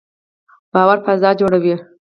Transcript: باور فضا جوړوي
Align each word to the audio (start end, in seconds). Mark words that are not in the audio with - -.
باور 0.73 0.97
فضا 1.05 1.29
جوړوي 1.39 1.75